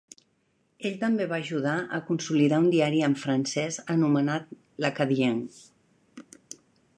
[0.89, 5.39] Ell també va ajudar a consolidar un diari en francès anomenat "l'Acadien".